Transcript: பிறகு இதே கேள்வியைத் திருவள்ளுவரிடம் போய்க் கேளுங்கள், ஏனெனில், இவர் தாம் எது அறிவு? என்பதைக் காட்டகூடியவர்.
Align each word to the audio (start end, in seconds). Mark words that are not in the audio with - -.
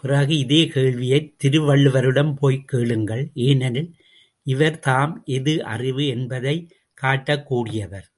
பிறகு 0.02 0.38
இதே 0.38 0.66
கேள்வியைத் 0.66 1.36
திருவள்ளுவரிடம் 1.44 2.34
போய்க் 2.34 2.68
கேளுங்கள், 2.68 3.30
ஏனெனில், 3.34 3.94
இவர் 4.42 4.78
தாம் 4.78 5.22
எது 5.24 5.64
அறிவு? 5.64 6.06
என்பதைக் 6.06 6.76
காட்டகூடியவர். 7.02 8.16